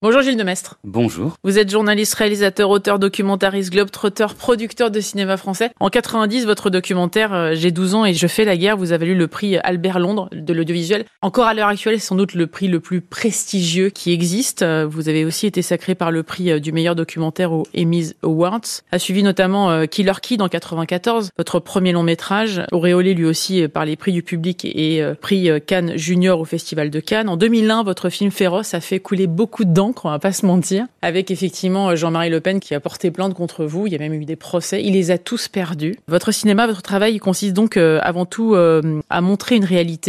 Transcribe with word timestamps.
Bonjour 0.00 0.22
Gilles 0.22 0.36
Demestre. 0.36 0.78
Bonjour. 0.84 1.34
Vous 1.42 1.58
êtes 1.58 1.72
journaliste, 1.72 2.14
réalisateur, 2.14 2.70
auteur, 2.70 3.00
documentariste, 3.00 3.72
globe-trotter, 3.72 4.26
producteur 4.38 4.92
de 4.92 5.00
cinéma 5.00 5.36
français. 5.36 5.72
En 5.80 5.88
90, 5.88 6.46
votre 6.46 6.70
documentaire 6.70 7.34
euh, 7.34 7.54
J'ai 7.54 7.72
12 7.72 7.96
ans 7.96 8.04
et 8.04 8.14
je 8.14 8.28
fais 8.28 8.44
la 8.44 8.56
guerre 8.56 8.76
vous 8.76 8.92
avez 8.92 9.06
eu 9.06 9.16
le 9.16 9.26
prix 9.26 9.56
Albert 9.56 9.98
Londres 9.98 10.28
de 10.30 10.52
l'audiovisuel. 10.52 11.04
Encore 11.20 11.46
à 11.46 11.54
l'heure 11.54 11.66
actuelle, 11.66 11.98
c'est 11.98 12.06
sans 12.06 12.14
doute 12.14 12.34
le 12.34 12.46
prix 12.46 12.68
le 12.68 12.78
plus 12.78 13.00
prestigieux 13.00 13.90
qui 13.90 14.12
existe. 14.12 14.62
Euh, 14.62 14.86
vous 14.88 15.08
avez 15.08 15.24
aussi 15.24 15.48
été 15.48 15.62
sacré 15.62 15.96
par 15.96 16.12
le 16.12 16.22
prix 16.22 16.52
euh, 16.52 16.60
du 16.60 16.70
meilleur 16.70 16.94
documentaire 16.94 17.50
aux 17.50 17.66
Emmys 17.76 18.12
Awards. 18.22 18.60
A 18.92 19.00
suivi 19.00 19.24
notamment 19.24 19.84
Killer 19.88 20.12
Kid 20.22 20.42
en 20.42 20.48
94, 20.48 21.30
votre 21.36 21.58
premier 21.58 21.90
long 21.90 22.04
métrage, 22.04 22.62
auréolé 22.70 23.14
lui 23.14 23.24
aussi 23.24 23.66
par 23.66 23.84
les 23.84 23.96
prix 23.96 24.12
du 24.12 24.22
public 24.22 24.64
et 24.64 25.02
prix 25.20 25.50
Cannes 25.66 25.96
Junior 25.96 26.38
au 26.38 26.44
Festival 26.44 26.90
de 26.90 27.00
Cannes. 27.00 27.28
En 27.28 27.36
2001, 27.36 27.82
votre 27.82 28.10
film 28.10 28.30
Féroce 28.30 28.74
a 28.74 28.80
fait 28.80 29.00
couler 29.00 29.26
beaucoup 29.26 29.64
de 29.64 29.72
dents 29.72 29.87
on 30.04 30.10
va 30.10 30.18
pas 30.18 30.32
se 30.32 30.46
mentir, 30.46 30.86
avec 31.02 31.30
effectivement 31.30 31.90
euh, 31.90 31.96
Jean-Marie 31.96 32.30
Le 32.30 32.40
Pen 32.40 32.60
qui 32.60 32.74
a 32.74 32.80
porté 32.80 33.10
plainte 33.10 33.34
contre 33.34 33.64
vous. 33.64 33.86
Il 33.86 33.92
y 33.92 33.96
a 33.96 33.98
même 33.98 34.14
eu 34.14 34.24
des 34.24 34.36
procès. 34.36 34.82
Il 34.82 34.92
les 34.92 35.10
a 35.10 35.18
tous 35.18 35.48
perdus. 35.48 35.96
Votre 36.08 36.32
cinéma, 36.32 36.66
votre 36.66 36.82
travail, 36.82 37.18
consiste 37.18 37.54
donc 37.54 37.76
euh, 37.76 37.98
avant 38.02 38.26
tout 38.26 38.54
euh, 38.54 39.00
à 39.10 39.20
montrer 39.20 39.56
une 39.56 39.64
réalité 39.64 40.08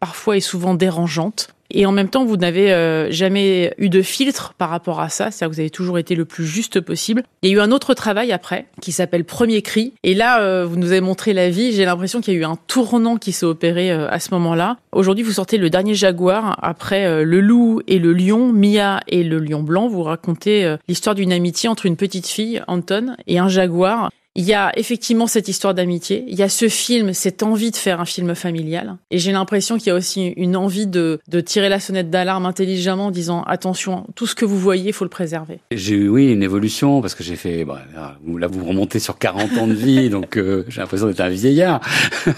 parfois 0.00 0.36
et 0.36 0.40
souvent 0.40 0.74
dérangeante 0.74 1.48
et 1.72 1.86
en 1.86 1.92
même 1.92 2.08
temps, 2.08 2.24
vous 2.24 2.36
n'avez 2.36 2.72
euh, 2.72 3.10
jamais 3.10 3.72
eu 3.78 3.88
de 3.88 4.02
filtre 4.02 4.54
par 4.58 4.68
rapport 4.68 5.00
à 5.00 5.08
ça. 5.08 5.30
C'est-à-dire 5.30 5.48
que 5.48 5.54
vous 5.54 5.60
avez 5.60 5.70
toujours 5.70 5.98
été 5.98 6.14
le 6.14 6.24
plus 6.24 6.46
juste 6.46 6.80
possible. 6.80 7.22
Il 7.42 7.50
y 7.50 7.52
a 7.52 7.56
eu 7.56 7.60
un 7.60 7.72
autre 7.72 7.94
travail 7.94 8.30
après 8.30 8.66
qui 8.80 8.92
s'appelle 8.92 9.24
Premier 9.24 9.62
Cri. 9.62 9.94
Et 10.02 10.14
là, 10.14 10.42
euh, 10.42 10.66
vous 10.66 10.76
nous 10.76 10.92
avez 10.92 11.00
montré 11.00 11.32
la 11.32 11.50
vie. 11.50 11.72
J'ai 11.72 11.84
l'impression 11.84 12.20
qu'il 12.20 12.34
y 12.34 12.36
a 12.36 12.40
eu 12.40 12.44
un 12.44 12.58
tournant 12.66 13.16
qui 13.16 13.32
s'est 13.32 13.46
opéré 13.46 13.90
euh, 13.90 14.08
à 14.10 14.20
ce 14.20 14.32
moment-là. 14.34 14.76
Aujourd'hui, 14.92 15.24
vous 15.24 15.32
sortez 15.32 15.56
le 15.56 15.70
dernier 15.70 15.94
Jaguar 15.94 16.58
après 16.62 17.24
Le 17.24 17.40
Loup 17.40 17.80
et 17.88 17.98
le 17.98 18.12
Lion, 18.12 18.52
Mia 18.52 19.00
et 19.08 19.24
le 19.24 19.38
Lion 19.38 19.62
Blanc. 19.62 19.88
Vous 19.88 20.02
racontez 20.02 20.76
l'histoire 20.86 21.14
d'une 21.14 21.32
amitié 21.32 21.70
entre 21.70 21.86
une 21.86 21.96
petite 21.96 22.26
fille, 22.26 22.62
Anton, 22.68 23.16
et 23.26 23.38
un 23.38 23.48
jaguar. 23.48 24.10
Il 24.34 24.44
y 24.44 24.54
a 24.54 24.72
effectivement 24.78 25.26
cette 25.26 25.48
histoire 25.48 25.74
d'amitié. 25.74 26.24
Il 26.26 26.38
y 26.38 26.42
a 26.42 26.48
ce 26.48 26.68
film, 26.68 27.12
cette 27.12 27.42
envie 27.42 27.70
de 27.70 27.76
faire 27.76 28.00
un 28.00 28.06
film 28.06 28.34
familial. 28.34 28.96
Et 29.10 29.18
j'ai 29.18 29.30
l'impression 29.30 29.76
qu'il 29.76 29.88
y 29.88 29.90
a 29.90 29.94
aussi 29.94 30.28
une 30.36 30.56
envie 30.56 30.86
de, 30.86 31.20
de 31.28 31.40
tirer 31.40 31.68
la 31.68 31.80
sonnette 31.80 32.08
d'alarme 32.08 32.46
intelligemment 32.46 33.06
en 33.06 33.10
disant 33.10 33.42
attention, 33.42 34.06
tout 34.14 34.26
ce 34.26 34.34
que 34.34 34.46
vous 34.46 34.58
voyez, 34.58 34.88
il 34.88 34.92
faut 34.94 35.04
le 35.04 35.10
préserver. 35.10 35.60
J'ai 35.70 35.96
eu, 35.96 36.08
oui, 36.08 36.32
une 36.32 36.42
évolution 36.42 37.02
parce 37.02 37.14
que 37.14 37.22
j'ai 37.22 37.36
fait, 37.36 37.66
bah, 37.66 37.82
là, 37.94 38.16
vous 38.48 38.64
remontez 38.64 39.00
sur 39.00 39.18
40 39.18 39.58
ans 39.58 39.66
de 39.66 39.74
vie, 39.74 40.08
donc 40.10 40.38
euh, 40.38 40.64
j'ai 40.68 40.80
l'impression 40.80 41.08
d'être 41.08 41.20
un 41.20 41.28
vieillard. 41.28 41.80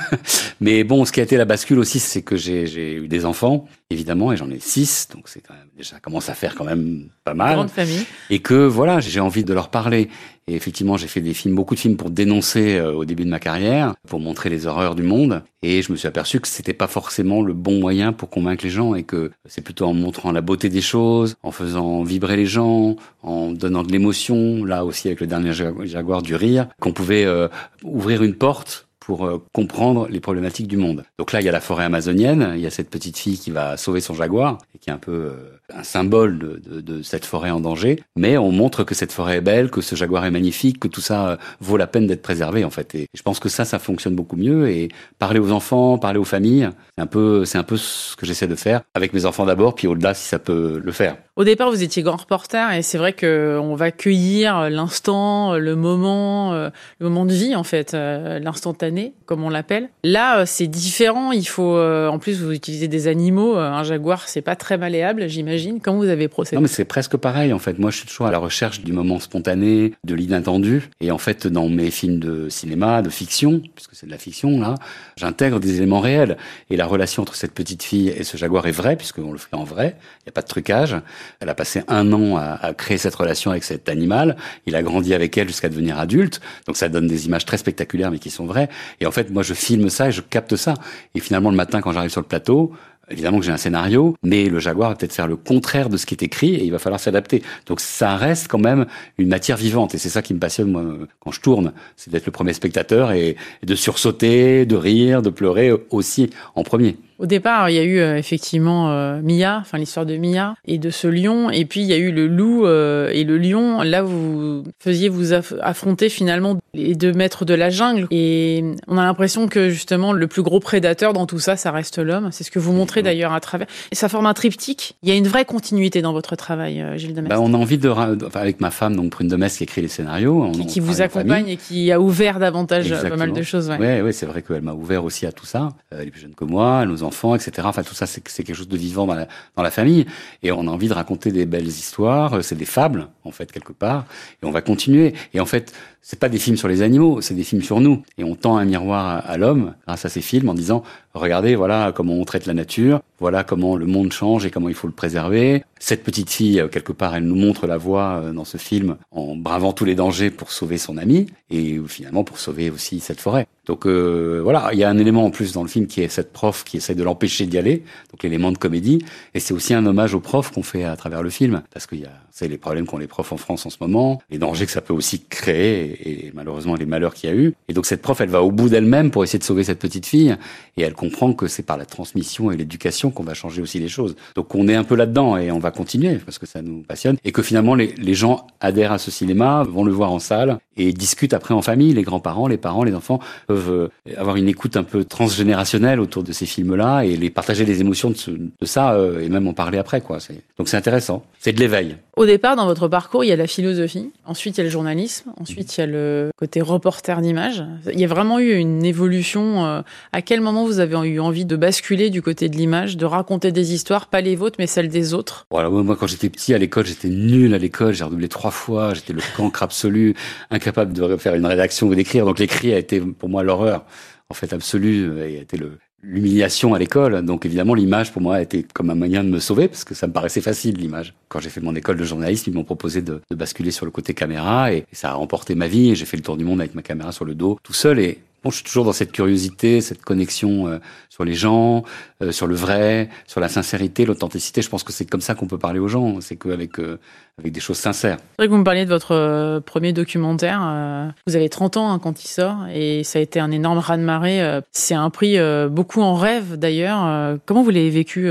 Mais 0.60 0.82
bon, 0.82 1.04
ce 1.04 1.12
qui 1.12 1.20
a 1.20 1.22
été 1.22 1.36
la 1.36 1.44
bascule 1.44 1.78
aussi, 1.78 2.00
c'est 2.00 2.22
que 2.22 2.36
j'ai 2.36 2.94
eu 2.94 3.06
des 3.06 3.24
enfants, 3.24 3.66
évidemment, 3.90 4.32
et 4.32 4.36
j'en 4.36 4.50
ai 4.50 4.58
six, 4.58 5.08
donc 5.14 5.28
c'est 5.28 5.40
quand 5.40 5.54
même, 5.54 5.63
déjà, 5.76 5.98
commence 6.00 6.28
à 6.28 6.34
faire 6.34 6.54
quand 6.54 6.64
même 6.64 7.08
pas 7.24 7.34
mal. 7.34 7.56
Grande 7.56 7.70
famille. 7.70 8.04
Et 8.30 8.38
que, 8.40 8.66
voilà, 8.66 9.00
j'ai 9.00 9.20
envie 9.20 9.44
de 9.44 9.52
leur 9.52 9.68
parler. 9.68 10.08
Et 10.46 10.54
effectivement, 10.54 10.96
j'ai 10.96 11.06
fait 11.06 11.22
des 11.22 11.32
films, 11.32 11.54
beaucoup 11.54 11.74
de 11.74 11.80
films 11.80 11.96
pour 11.96 12.10
dénoncer 12.10 12.76
euh, 12.76 12.92
au 12.92 13.04
début 13.04 13.24
de 13.24 13.30
ma 13.30 13.38
carrière, 13.38 13.94
pour 14.06 14.20
montrer 14.20 14.50
les 14.50 14.66
horreurs 14.66 14.94
du 14.94 15.02
monde. 15.02 15.42
Et 15.62 15.80
je 15.80 15.90
me 15.90 15.96
suis 15.96 16.06
aperçu 16.06 16.38
que 16.38 16.48
c'était 16.48 16.74
pas 16.74 16.86
forcément 16.86 17.40
le 17.42 17.54
bon 17.54 17.80
moyen 17.80 18.12
pour 18.12 18.28
convaincre 18.28 18.64
les 18.64 18.70
gens 18.70 18.94
et 18.94 19.04
que 19.04 19.30
c'est 19.46 19.62
plutôt 19.62 19.86
en 19.86 19.94
montrant 19.94 20.32
la 20.32 20.42
beauté 20.42 20.68
des 20.68 20.82
choses, 20.82 21.36
en 21.42 21.50
faisant 21.50 22.02
vibrer 22.02 22.36
les 22.36 22.46
gens, 22.46 22.96
en 23.22 23.52
donnant 23.52 23.82
de 23.82 23.90
l'émotion, 23.90 24.64
là 24.64 24.84
aussi 24.84 25.08
avec 25.08 25.20
le 25.20 25.26
dernier 25.26 25.52
Jaguar 25.52 26.20
du 26.20 26.34
rire, 26.34 26.68
qu'on 26.78 26.92
pouvait 26.92 27.24
euh, 27.24 27.48
ouvrir 27.82 28.22
une 28.22 28.34
porte 28.34 28.86
pour 29.04 29.26
euh, 29.26 29.42
comprendre 29.52 30.08
les 30.08 30.20
problématiques 30.20 30.66
du 30.66 30.76
monde. 30.76 31.04
Donc 31.18 31.32
là, 31.32 31.40
il 31.40 31.44
y 31.44 31.48
a 31.48 31.52
la 31.52 31.60
forêt 31.60 31.84
amazonienne, 31.84 32.52
il 32.54 32.60
y 32.60 32.66
a 32.66 32.70
cette 32.70 32.88
petite 32.88 33.18
fille 33.18 33.38
qui 33.38 33.50
va 33.50 33.76
sauver 33.76 34.00
son 34.00 34.14
jaguar, 34.14 34.58
et 34.74 34.78
qui 34.78 34.88
est 34.88 34.92
un 34.92 34.98
peu 34.98 35.12
euh, 35.12 35.34
un 35.74 35.82
symbole 35.82 36.38
de, 36.38 37.02
cette 37.02 37.24
forêt 37.24 37.50
en 37.50 37.60
danger, 37.60 38.00
mais 38.16 38.38
on 38.38 38.50
montre 38.50 38.84
que 38.84 38.94
cette 38.94 39.12
forêt 39.12 39.36
est 39.36 39.40
belle, 39.40 39.70
que 39.70 39.80
ce 39.80 39.94
jaguar 39.94 40.24
est 40.24 40.30
magnifique, 40.30 40.80
que 40.80 40.88
tout 40.88 41.00
ça 41.00 41.28
euh, 41.28 41.36
vaut 41.60 41.76
la 41.76 41.86
peine 41.86 42.06
d'être 42.06 42.22
préservé 42.22 42.64
en 42.64 42.70
fait. 42.70 42.94
Et 42.94 43.08
je 43.14 43.22
pense 43.22 43.40
que 43.40 43.48
ça, 43.48 43.64
ça 43.64 43.78
fonctionne 43.78 44.14
beaucoup 44.14 44.36
mieux. 44.36 44.70
Et 44.70 44.88
parler 45.18 45.38
aux 45.38 45.52
enfants, 45.52 45.98
parler 45.98 46.18
aux 46.18 46.24
familles, 46.24 46.70
c'est 46.96 47.02
un 47.02 47.06
peu, 47.06 47.44
c'est 47.44 47.58
un 47.58 47.62
peu 47.62 47.76
ce 47.76 48.16
que 48.16 48.24
j'essaie 48.24 48.46
de 48.46 48.54
faire 48.54 48.82
avec 48.94 49.12
mes 49.12 49.26
enfants 49.26 49.44
d'abord, 49.44 49.74
puis 49.74 49.86
au-delà 49.86 50.14
si 50.14 50.26
ça 50.26 50.38
peut 50.38 50.80
le 50.82 50.92
faire. 50.92 51.16
Au 51.36 51.44
départ, 51.44 51.70
vous 51.70 51.82
étiez 51.82 52.02
grand 52.02 52.16
reporter 52.16 52.72
et 52.72 52.82
c'est 52.82 52.98
vrai 52.98 53.12
que 53.12 53.58
on 53.60 53.74
va 53.74 53.90
cueillir 53.90 54.70
l'instant, 54.70 55.54
le 55.56 55.74
moment, 55.74 56.52
le 56.52 56.70
moment 57.00 57.26
de 57.26 57.32
vie 57.32 57.56
en 57.56 57.64
fait, 57.64 57.92
l'instantané 57.92 58.93
comme 59.26 59.42
on 59.42 59.50
l'appelle. 59.50 59.88
Là, 60.02 60.38
euh, 60.38 60.44
c'est 60.46 60.66
différent. 60.66 61.32
Il 61.32 61.46
faut, 61.46 61.76
euh, 61.76 62.08
en 62.08 62.18
plus, 62.18 62.42
vous 62.42 62.52
utilisez 62.52 62.88
des 62.88 63.08
animaux. 63.08 63.56
Euh, 63.56 63.70
un 63.70 63.82
jaguar, 63.82 64.28
c'est 64.28 64.42
pas 64.42 64.56
très 64.56 64.78
malléable, 64.78 65.28
j'imagine. 65.28 65.80
Comment 65.80 65.98
vous 65.98 66.08
avez 66.08 66.28
procédé? 66.28 66.56
Non, 66.56 66.62
mais 66.62 66.68
c'est 66.68 66.84
presque 66.84 67.16
pareil. 67.16 67.52
En 67.52 67.58
fait, 67.58 67.78
moi, 67.78 67.90
je 67.90 67.98
suis 67.98 68.06
toujours 68.06 68.26
à 68.26 68.30
la 68.30 68.38
recherche 68.38 68.80
du 68.80 68.92
moment 68.92 69.18
spontané, 69.20 69.94
de 70.04 70.14
l'inattendu. 70.14 70.90
Et 71.00 71.10
en 71.10 71.18
fait, 71.18 71.46
dans 71.46 71.68
mes 71.68 71.90
films 71.90 72.18
de 72.18 72.48
cinéma, 72.48 73.02
de 73.02 73.10
fiction, 73.10 73.62
puisque 73.74 73.94
c'est 73.94 74.06
de 74.06 74.10
la 74.10 74.18
fiction 74.18 74.60
là, 74.60 74.74
j'intègre 75.16 75.60
des 75.60 75.76
éléments 75.78 76.00
réels. 76.00 76.36
Et 76.70 76.76
la 76.76 76.86
relation 76.86 77.22
entre 77.22 77.34
cette 77.34 77.52
petite 77.52 77.82
fille 77.82 78.08
et 78.08 78.24
ce 78.24 78.36
jaguar 78.36 78.66
est 78.66 78.72
vraie, 78.72 78.96
puisqu'on 78.96 79.32
le 79.32 79.38
fait 79.38 79.54
en 79.54 79.64
vrai. 79.64 79.96
Il 80.20 80.24
n'y 80.26 80.30
a 80.30 80.32
pas 80.32 80.42
de 80.42 80.48
trucage. 80.48 80.96
Elle 81.40 81.48
a 81.48 81.54
passé 81.54 81.82
un 81.88 82.12
an 82.12 82.36
à, 82.36 82.58
à 82.60 82.74
créer 82.74 82.98
cette 82.98 83.14
relation 83.14 83.50
avec 83.50 83.64
cet 83.64 83.88
animal. 83.88 84.36
Il 84.66 84.76
a 84.76 84.82
grandi 84.82 85.14
avec 85.14 85.36
elle 85.38 85.48
jusqu'à 85.48 85.68
devenir 85.68 85.98
adulte. 85.98 86.40
Donc 86.66 86.76
ça 86.76 86.88
donne 86.88 87.06
des 87.06 87.26
images 87.26 87.44
très 87.44 87.58
spectaculaires, 87.58 88.10
mais 88.10 88.18
qui 88.18 88.30
sont 88.30 88.46
vraies. 88.46 88.68
Et 89.00 89.06
en 89.06 89.10
fait, 89.10 89.30
moi, 89.30 89.42
je 89.42 89.54
filme 89.54 89.88
ça 89.88 90.08
et 90.08 90.12
je 90.12 90.20
capte 90.20 90.56
ça. 90.56 90.74
Et 91.14 91.20
finalement, 91.20 91.50
le 91.50 91.56
matin, 91.56 91.80
quand 91.80 91.92
j'arrive 91.92 92.10
sur 92.10 92.20
le 92.20 92.26
plateau, 92.26 92.72
Évidemment 93.10 93.38
que 93.38 93.44
j'ai 93.44 93.52
un 93.52 93.58
scénario, 93.58 94.16
mais 94.22 94.48
le 94.48 94.58
Jaguar 94.58 94.90
va 94.90 94.96
peut-être 94.96 95.12
faire 95.12 95.26
le 95.26 95.36
contraire 95.36 95.90
de 95.90 95.98
ce 95.98 96.06
qui 96.06 96.14
est 96.14 96.22
écrit 96.22 96.54
et 96.54 96.64
il 96.64 96.70
va 96.70 96.78
falloir 96.78 96.98
s'adapter. 96.98 97.42
Donc 97.66 97.80
ça 97.80 98.16
reste 98.16 98.48
quand 98.48 98.58
même 98.58 98.86
une 99.18 99.28
matière 99.28 99.58
vivante 99.58 99.94
et 99.94 99.98
c'est 99.98 100.08
ça 100.08 100.22
qui 100.22 100.32
me 100.32 100.38
passionne 100.38 100.70
moi 100.70 100.82
quand 101.20 101.30
je 101.30 101.40
tourne, 101.40 101.72
c'est 101.96 102.10
d'être 102.10 102.24
le 102.24 102.32
premier 102.32 102.54
spectateur 102.54 103.12
et 103.12 103.36
de 103.62 103.74
sursauter, 103.74 104.64
de 104.64 104.76
rire, 104.76 105.20
de 105.20 105.28
pleurer 105.28 105.70
aussi 105.90 106.30
en 106.54 106.62
premier. 106.62 106.96
Au 107.18 107.26
départ, 107.26 107.70
il 107.70 107.76
y 107.76 107.78
a 107.78 107.84
eu 107.84 107.98
euh, 107.98 108.16
effectivement 108.16 108.90
euh, 108.90 109.20
Mia, 109.22 109.58
enfin 109.60 109.78
l'histoire 109.78 110.04
de 110.04 110.16
Mia 110.16 110.56
et 110.66 110.78
de 110.78 110.90
ce 110.90 111.06
lion, 111.06 111.48
et 111.50 111.64
puis 111.64 111.80
il 111.80 111.86
y 111.86 111.92
a 111.92 111.96
eu 111.96 112.10
le 112.10 112.26
loup 112.26 112.66
euh, 112.66 113.10
et 113.12 113.22
le 113.24 113.38
lion. 113.38 113.82
Là, 113.82 114.02
vous 114.02 114.64
faisiez 114.80 115.08
vous 115.08 115.32
affronter 115.32 116.08
finalement 116.08 116.58
les 116.72 116.94
deux 116.94 117.12
maîtres 117.12 117.44
de 117.44 117.54
la 117.54 117.70
jungle, 117.70 118.08
et 118.10 118.64
on 118.88 118.98
a 118.98 119.04
l'impression 119.04 119.46
que 119.46 119.70
justement 119.70 120.12
le 120.12 120.26
plus 120.26 120.42
gros 120.42 120.58
prédateur 120.58 121.12
dans 121.12 121.26
tout 121.26 121.38
ça, 121.38 121.56
ça 121.56 121.70
reste 121.70 121.98
l'homme. 121.98 122.30
C'est 122.32 122.42
ce 122.42 122.50
que 122.50 122.58
vous 122.58 122.72
montrez 122.72 123.02
d'ailleurs 123.02 123.32
à 123.32 123.40
travers. 123.40 123.68
Et 123.92 123.94
ça 123.94 124.08
forme 124.08 124.26
un 124.26 124.34
triptyque. 124.34 124.96
Il 125.02 125.08
y 125.08 125.12
a 125.12 125.14
une 125.14 125.28
vraie 125.28 125.44
continuité 125.44 126.02
dans 126.02 126.12
votre 126.12 126.34
travail, 126.34 126.84
Gilles 126.96 127.14
Demestre. 127.14 127.36
Bah, 127.36 127.40
on 127.40 127.54
a 127.54 127.56
envie 127.56 127.78
de, 127.78 127.88
enfin, 127.88 128.40
avec 128.40 128.60
ma 128.60 128.70
femme, 128.70 128.96
donc 128.96 129.10
Prune 129.10 129.28
Demestre, 129.28 129.58
qui 129.58 129.64
écrit 129.64 129.82
les 129.82 129.88
scénarios, 129.88 130.50
qui, 130.50 130.66
qui 130.66 130.80
vous 130.80 131.00
accompagne 131.00 131.48
et 131.48 131.56
qui 131.56 131.92
a 131.92 132.00
ouvert 132.00 132.40
davantage 132.40 132.90
pas 132.90 133.16
mal 133.16 133.32
de 133.32 133.42
choses. 133.42 133.70
Oui, 133.70 133.86
ouais, 133.86 134.02
ouais, 134.02 134.12
c'est 134.12 134.26
vrai 134.26 134.42
qu'elle 134.42 134.62
m'a 134.62 134.74
ouvert 134.74 135.04
aussi 135.04 135.26
à 135.26 135.32
tout 135.32 135.46
ça. 135.46 135.68
Elle 135.92 136.08
est 136.08 136.10
plus 136.10 136.20
jeune 136.20 136.34
que 136.34 136.44
moi, 136.44 136.80
elle 136.82 136.88
nous 136.88 137.03
enfants, 137.04 137.34
etc. 137.34 137.66
Enfin, 137.66 137.82
tout 137.82 137.94
ça, 137.94 138.06
c'est 138.06 138.22
quelque 138.22 138.54
chose 138.54 138.68
de 138.68 138.76
vivant 138.76 139.06
dans 139.06 139.14
la, 139.14 139.28
dans 139.56 139.62
la 139.62 139.70
famille. 139.70 140.06
Et 140.42 140.52
on 140.52 140.66
a 140.66 140.70
envie 140.70 140.88
de 140.88 140.94
raconter 140.94 141.30
des 141.30 141.46
belles 141.46 141.66
histoires. 141.66 142.42
C'est 142.42 142.56
des 142.56 142.64
fables, 142.64 143.08
en 143.24 143.30
fait, 143.30 143.52
quelque 143.52 143.72
part. 143.72 144.06
Et 144.42 144.46
on 144.46 144.50
va 144.50 144.62
continuer. 144.62 145.14
Et 145.32 145.40
en 145.40 145.46
fait, 145.46 145.72
c'est 146.06 146.18
pas 146.18 146.28
des 146.28 146.38
films 146.38 146.58
sur 146.58 146.68
les 146.68 146.82
animaux, 146.82 147.22
c'est 147.22 147.32
des 147.32 147.44
films 147.44 147.62
sur 147.62 147.80
nous. 147.80 148.02
Et 148.18 148.24
on 148.24 148.34
tend 148.34 148.58
un 148.58 148.66
miroir 148.66 149.24
à, 149.26 149.38
l'homme 149.38 149.74
grâce 149.86 150.04
à 150.04 150.10
ces 150.10 150.20
films 150.20 150.50
en 150.50 150.54
disant, 150.54 150.82
regardez, 151.14 151.56
voilà 151.56 151.92
comment 151.96 152.12
on 152.12 152.24
traite 152.26 152.44
la 152.44 152.52
nature, 152.52 153.00
voilà 153.20 153.42
comment 153.42 153.74
le 153.74 153.86
monde 153.86 154.12
change 154.12 154.44
et 154.44 154.50
comment 154.50 154.68
il 154.68 154.74
faut 154.74 154.86
le 154.86 154.92
préserver. 154.92 155.64
Cette 155.80 156.04
petite 156.04 156.28
fille, 156.28 156.60
euh, 156.60 156.68
quelque 156.68 156.92
part, 156.92 157.16
elle 157.16 157.24
nous 157.24 157.36
montre 157.36 157.66
la 157.66 157.78
voie 157.78 158.20
euh, 158.22 158.32
dans 158.34 158.44
ce 158.44 158.58
film 158.58 158.96
en 159.12 159.34
bravant 159.34 159.72
tous 159.72 159.86
les 159.86 159.94
dangers 159.94 160.30
pour 160.30 160.52
sauver 160.52 160.76
son 160.76 160.98
ami 160.98 161.26
et 161.48 161.80
finalement 161.88 162.22
pour 162.22 162.38
sauver 162.38 162.68
aussi 162.68 163.00
cette 163.00 163.20
forêt. 163.20 163.46
Donc 163.66 163.86
euh, 163.86 164.40
voilà, 164.42 164.70
il 164.72 164.78
y 164.78 164.84
a 164.84 164.90
un 164.90 164.98
élément 164.98 165.24
en 165.24 165.30
plus 165.30 165.52
dans 165.52 165.62
le 165.62 165.68
film 165.68 165.86
qui 165.86 166.02
est 166.02 166.08
cette 166.08 166.32
prof 166.32 166.64
qui 166.64 166.76
essaie 166.76 166.94
de 166.94 167.02
l'empêcher 167.02 167.46
d'y 167.46 167.56
aller, 167.56 167.82
donc 168.10 168.22
l'élément 168.22 168.52
de 168.52 168.58
comédie, 168.58 169.02
et 169.32 169.40
c'est 169.40 169.54
aussi 169.54 169.72
un 169.72 169.86
hommage 169.86 170.14
aux 170.14 170.20
profs 170.20 170.50
qu'on 170.50 170.62
fait 170.62 170.84
à 170.84 170.96
travers 170.96 171.22
le 171.22 171.30
film, 171.30 171.62
parce 171.72 171.86
qu'il 171.86 172.00
y 172.00 172.04
a, 172.04 172.12
c'est 172.30 172.48
les 172.48 172.58
problèmes 172.58 172.86
qu'ont 172.86 172.98
les 172.98 173.06
profs 173.06 173.32
en 173.32 173.36
France 173.38 173.64
en 173.64 173.70
ce 173.70 173.78
moment, 173.80 174.20
les 174.30 174.38
dangers 174.38 174.66
que 174.66 174.72
ça 174.72 174.82
peut 174.82 174.92
aussi 174.92 175.22
créer, 175.22 175.93
et, 176.00 176.32
malheureusement 176.34 176.74
les 176.74 176.86
malheurs 176.86 177.14
qu'il 177.14 177.30
y 177.30 177.32
a 177.32 177.36
eu. 177.36 177.54
Et 177.68 177.72
donc 177.72 177.86
cette 177.86 178.02
prof, 178.02 178.20
elle 178.20 178.28
va 178.28 178.42
au 178.42 178.50
bout 178.50 178.68
d'elle-même 178.68 179.10
pour 179.10 179.24
essayer 179.24 179.38
de 179.38 179.44
sauver 179.44 179.64
cette 179.64 179.78
petite 179.78 180.06
fille, 180.06 180.36
et 180.76 180.82
elle 180.82 180.94
comprend 180.94 181.32
que 181.32 181.46
c'est 181.46 181.62
par 181.62 181.76
la 181.76 181.86
transmission 181.86 182.50
et 182.50 182.56
l'éducation 182.56 183.10
qu'on 183.10 183.22
va 183.22 183.34
changer 183.34 183.62
aussi 183.62 183.78
les 183.78 183.88
choses. 183.88 184.16
Donc 184.34 184.54
on 184.54 184.68
est 184.68 184.74
un 184.74 184.84
peu 184.84 184.94
là-dedans, 184.94 185.36
et 185.36 185.50
on 185.50 185.58
va 185.58 185.70
continuer, 185.70 186.16
parce 186.16 186.38
que 186.38 186.46
ça 186.46 186.62
nous 186.62 186.82
passionne, 186.82 187.16
et 187.24 187.32
que 187.32 187.42
finalement 187.42 187.74
les, 187.74 188.14
gens 188.14 188.46
adhèrent 188.60 188.92
à 188.92 188.98
ce 188.98 189.10
cinéma, 189.10 189.64
vont 189.64 189.84
le 189.84 189.92
voir 189.92 190.12
en 190.12 190.18
salle, 190.18 190.58
et 190.76 190.92
discutent 190.92 191.32
après 191.34 191.54
en 191.54 191.62
famille, 191.62 191.92
les 191.92 192.02
grands-parents, 192.02 192.46
les 192.46 192.56
parents, 192.56 192.84
les 192.84 192.94
enfants 192.94 193.20
peuvent 193.46 193.70
euh, 193.70 194.16
avoir 194.16 194.36
une 194.36 194.48
écoute 194.48 194.76
un 194.76 194.82
peu 194.82 195.04
transgénérationnelle 195.04 196.00
autour 196.00 196.22
de 196.22 196.32
ces 196.32 196.46
films-là 196.46 197.02
et 197.02 197.16
les 197.16 197.30
partager 197.30 197.64
les 197.64 197.80
émotions 197.80 198.10
de, 198.10 198.16
ça 198.62 198.94
euh, 198.94 199.20
et 199.20 199.28
même 199.28 199.46
en 199.46 199.52
parler 199.52 199.78
après 199.78 200.00
quoi. 200.00 200.18
Donc 200.58 200.68
c'est 200.68 200.76
intéressant. 200.76 201.24
C'est 201.44 201.52
de 201.52 201.60
l'éveil. 201.60 201.96
Au 202.16 202.24
départ, 202.24 202.56
dans 202.56 202.64
votre 202.64 202.88
parcours, 202.88 203.22
il 203.22 203.28
y 203.28 203.32
a 203.32 203.36
la 203.36 203.46
philosophie, 203.46 204.10
ensuite 204.24 204.56
il 204.56 204.60
y 204.60 204.62
a 204.62 204.64
le 204.64 204.70
journalisme, 204.70 205.30
ensuite 205.38 205.76
il 205.76 205.80
y 205.80 205.82
a 205.82 205.86
le 205.86 206.30
côté 206.38 206.62
reporter 206.62 207.20
d'image. 207.20 207.62
Il 207.92 208.00
y 208.00 208.04
a 208.04 208.06
vraiment 208.06 208.38
eu 208.38 208.54
une 208.54 208.82
évolution. 208.82 209.66
Euh, 209.66 209.82
à 210.14 210.22
quel 210.22 210.40
moment 210.40 210.64
vous 210.64 210.80
avez 210.80 210.96
eu 211.06 211.20
envie 211.20 211.44
de 211.44 211.54
basculer 211.54 212.08
du 212.08 212.22
côté 212.22 212.48
de 212.48 212.56
l'image, 212.56 212.96
de 212.96 213.04
raconter 213.04 213.52
des 213.52 213.74
histoires, 213.74 214.06
pas 214.06 214.22
les 214.22 214.36
vôtres, 214.36 214.56
mais 214.58 214.66
celles 214.66 214.88
des 214.88 215.12
autres? 215.12 215.46
Voilà, 215.50 215.68
moi 215.68 215.96
quand 215.96 216.06
j'étais 216.06 216.30
petit 216.30 216.54
à 216.54 216.58
l'école, 216.58 216.86
j'étais 216.86 217.10
nul 217.10 217.52
à 217.52 217.58
l'école, 217.58 217.92
j'ai 217.92 218.04
redoublé 218.04 218.28
trois 218.28 218.50
fois, 218.50 218.94
j'étais 218.94 219.12
le 219.12 219.20
cancre 219.36 219.62
absolu, 219.62 220.14
incapable 220.50 220.94
de 220.94 221.18
faire 221.18 221.34
une 221.34 221.44
rédaction 221.44 221.88
ou 221.88 221.94
d'écrire. 221.94 222.24
Donc 222.24 222.38
l'écrit 222.38 222.72
a 222.72 222.78
été 222.78 223.00
pour 223.00 223.28
moi 223.28 223.42
l'horreur 223.42 223.84
en 224.30 224.34
fait 224.34 224.54
absolue 224.54 225.18
et 225.18 225.36
a 225.40 225.42
été 225.42 225.58
le, 225.58 225.78
l'humiliation 226.06 226.74
à 226.74 226.78
l'école. 226.78 227.22
Donc 227.22 227.46
évidemment, 227.46 227.74
l'image 227.74 228.12
pour 228.12 228.22
moi 228.22 228.36
a 228.36 228.42
été 228.42 228.64
comme 228.74 228.90
un 228.90 228.94
moyen 228.94 229.24
de 229.24 229.28
me 229.28 229.38
sauver 229.38 229.68
parce 229.68 229.84
que 229.84 229.94
ça 229.94 230.06
me 230.06 230.12
paraissait 230.12 230.40
facile 230.40 230.76
l'image. 230.76 231.14
Quand 231.28 231.40
j'ai 231.40 231.50
fait 231.50 231.60
mon 231.60 231.74
école 231.74 231.96
de 231.96 232.04
journalisme, 232.04 232.50
ils 232.50 232.54
m'ont 232.54 232.64
proposé 232.64 233.02
de, 233.02 233.20
basculer 233.34 233.70
sur 233.70 233.84
le 233.84 233.90
côté 233.90 234.14
caméra 234.14 234.72
et, 234.72 234.86
ça 234.92 235.10
a 235.10 235.14
remporté 235.14 235.54
ma 235.54 235.66
vie. 235.66 235.90
Et 235.90 235.94
j'ai 235.94 236.04
fait 236.04 236.16
le 236.16 236.22
tour 236.22 236.36
du 236.36 236.44
monde 236.44 236.60
avec 236.60 236.74
ma 236.74 236.82
caméra 236.82 237.12
sur 237.12 237.24
le 237.24 237.34
dos, 237.34 237.58
tout 237.62 237.72
seul. 237.72 237.98
Et 237.98 238.18
je 238.50 238.56
suis 238.56 238.64
toujours 238.64 238.84
dans 238.84 238.92
cette 238.92 239.12
curiosité, 239.12 239.80
cette 239.80 240.02
connexion 240.02 240.66
euh, 240.66 240.78
sur 241.08 241.24
les 241.24 241.34
gens, 241.34 241.84
euh, 242.22 242.32
sur 242.32 242.46
le 242.46 242.54
vrai, 242.54 243.08
sur 243.26 243.40
la 243.40 243.48
sincérité, 243.48 244.04
l'authenticité. 244.04 244.62
Je 244.62 244.68
pense 244.68 244.82
que 244.82 244.92
c'est 244.92 245.04
comme 245.04 245.20
ça 245.20 245.34
qu'on 245.34 245.46
peut 245.46 245.58
parler 245.58 245.78
aux 245.78 245.88
gens. 245.88 246.20
C'est 246.20 246.36
qu'avec 246.36 246.78
euh, 246.78 246.98
avec 247.38 247.52
des 247.52 247.60
choses 247.60 247.78
sincères. 247.78 248.18
C'est 248.18 248.42
vrai 248.42 248.46
que 248.46 248.52
vous 248.52 248.58
me 248.58 248.64
parliez 248.64 248.84
de 248.84 248.90
votre 248.90 249.12
euh, 249.12 249.60
premier 249.60 249.92
documentaire. 249.92 250.60
Euh, 250.64 251.08
vous 251.26 251.34
avez 251.34 251.48
30 251.48 251.76
ans 251.76 251.90
hein, 251.90 251.98
quand 251.98 252.22
il 252.22 252.28
sort 252.28 252.58
et 252.72 253.02
ça 253.02 253.18
a 253.18 253.22
été 253.22 253.40
un 253.40 253.50
énorme 253.50 253.78
raz-de-marée. 253.78 254.40
Euh, 254.40 254.60
c'est 254.70 254.94
un 254.94 255.10
prix 255.10 255.36
beaucoup 255.68 256.00
en 256.00 256.14
rêve 256.14 256.56
d'ailleurs. 256.56 257.38
Comment 257.46 257.62
vous 257.62 257.70
l'avez 257.70 257.90
vécu 257.90 258.28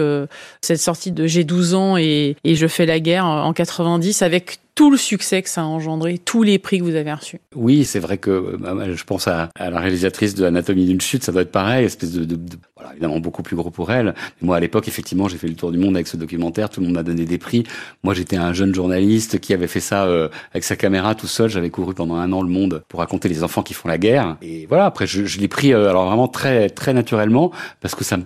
cette 0.61 0.79
sortie 0.79 1.11
de 1.11 1.27
J'ai 1.27 1.43
12 1.43 1.73
ans 1.73 1.97
et, 1.97 2.35
et 2.43 2.55
Je 2.55 2.67
fais 2.67 2.85
la 2.85 2.99
guerre 2.99 3.25
en 3.25 3.51
90 3.53 4.21
avec 4.21 4.59
tout 4.75 4.89
le 4.89 4.97
succès 4.97 5.41
que 5.41 5.49
ça 5.49 5.61
a 5.61 5.65
engendré, 5.65 6.17
tous 6.17 6.43
les 6.43 6.57
prix 6.57 6.79
que 6.79 6.83
vous 6.83 6.95
avez 6.95 7.13
reçus. 7.13 7.39
Oui, 7.55 7.85
c'est 7.85 7.99
vrai 7.99 8.17
que 8.17 8.57
bah, 8.57 8.75
je 8.93 9.03
pense 9.03 9.27
à, 9.27 9.49
à, 9.57 9.69
la 9.69 9.79
réalisatrice 9.79 10.33
de 10.35 10.45
Anatomie 10.45 10.85
d'une 10.85 11.01
chute, 11.01 11.23
ça 11.23 11.31
doit 11.31 11.43
être 11.43 11.51
pareil, 11.51 11.85
espèce 11.85 12.11
de, 12.11 12.25
de, 12.25 12.35
de, 12.35 12.57
voilà, 12.75 12.91
évidemment 12.93 13.19
beaucoup 13.19 13.43
plus 13.43 13.55
gros 13.55 13.69
pour 13.69 13.91
elle. 13.91 14.15
Moi, 14.41 14.57
à 14.57 14.59
l'époque, 14.59 14.87
effectivement, 14.87 15.27
j'ai 15.27 15.37
fait 15.37 15.47
le 15.47 15.55
tour 15.55 15.71
du 15.71 15.77
monde 15.77 15.95
avec 15.95 16.07
ce 16.07 16.17
documentaire, 16.17 16.69
tout 16.69 16.79
le 16.79 16.87
monde 16.87 16.95
m'a 16.95 17.03
donné 17.03 17.25
des 17.25 17.37
prix. 17.37 17.63
Moi, 18.03 18.13
j'étais 18.13 18.35
un 18.35 18.53
jeune 18.53 18.73
journaliste 18.73 19.39
qui 19.39 19.53
avait 19.53 19.67
fait 19.67 19.79
ça 19.79 20.05
euh, 20.05 20.29
avec 20.51 20.63
sa 20.63 20.75
caméra 20.75 21.13
tout 21.13 21.27
seul. 21.27 21.49
J'avais 21.49 21.69
couru 21.69 21.93
pendant 21.93 22.15
un 22.15 22.31
an 22.31 22.41
le 22.41 22.49
monde 22.49 22.83
pour 22.89 22.99
raconter 22.99 23.29
les 23.29 23.43
enfants 23.43 23.61
qui 23.61 23.73
font 23.73 23.87
la 23.87 23.97
guerre. 23.97 24.37
Et 24.41 24.65
voilà, 24.65 24.85
après 24.85 25.05
je, 25.05 25.25
je 25.25 25.39
l'ai 25.39 25.47
pris 25.47 25.73
euh, 25.73 25.89
alors 25.89 26.07
vraiment 26.07 26.27
très 26.27 26.69
très 26.69 26.93
naturellement 26.93 27.51
parce 27.81 27.93
que 27.95 28.03
ça, 28.03 28.17